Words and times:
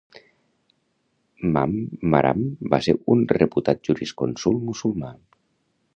Mame 1.57 1.83
Maram 2.13 2.41
va 2.75 2.81
ser 2.87 2.97
un 3.17 3.23
reputat 3.41 3.87
jurisconsult 3.91 4.67
musulmà. 4.71 5.17